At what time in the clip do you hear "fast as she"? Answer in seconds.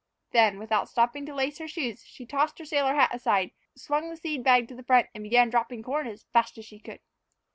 6.33-6.79